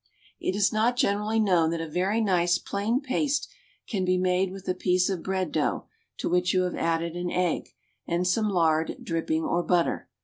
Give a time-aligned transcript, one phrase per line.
[0.39, 3.47] It is not generally known that a very nice plain paste
[3.87, 5.85] can be made with a piece of bread dough,
[6.17, 7.75] to which you have added an egg,
[8.07, 10.09] and some lard, dripping, or butter.